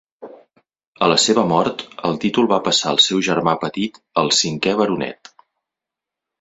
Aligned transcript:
A 1.07 1.09
la 1.11 1.17
seva 1.23 1.43
mort, 1.51 1.83
el 2.09 2.17
títol 2.25 2.49
va 2.53 2.59
passar 2.69 2.91
al 2.95 2.99
seu 3.09 3.23
germà 3.29 3.55
petit, 3.67 4.03
el 4.25 4.35
cinquè 4.41 4.77
baronet. 4.83 5.35